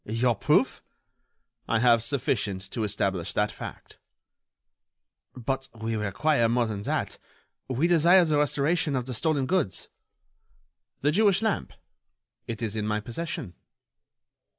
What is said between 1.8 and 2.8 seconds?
sufficient